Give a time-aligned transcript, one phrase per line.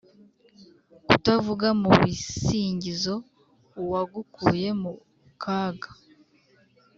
[1.07, 3.15] “kutavuga mu bisingizo
[3.81, 4.93] uwagukuye mu
[5.41, 5.89] kaga